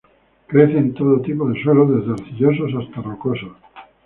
Crece 0.47 0.79
en 0.79 0.95
todo 0.95 1.21
tipo 1.21 1.47
de 1.47 1.61
suelos, 1.61 1.87
desde 1.91 2.13
arcillosos 2.13 2.71
hasta 2.73 3.01
rocosos. 3.03 3.51